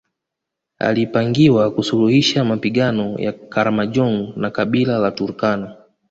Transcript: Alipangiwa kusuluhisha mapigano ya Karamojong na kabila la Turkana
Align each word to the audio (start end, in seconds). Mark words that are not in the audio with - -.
Alipangiwa 0.79 1.71
kusuluhisha 1.71 2.45
mapigano 2.45 3.17
ya 3.19 3.31
Karamojong 3.33 4.33
na 4.37 4.51
kabila 4.51 4.97
la 4.97 5.11
Turkana 5.11 5.75